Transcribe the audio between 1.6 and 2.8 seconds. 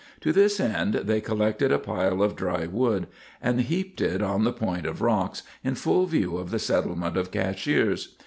a pile of dry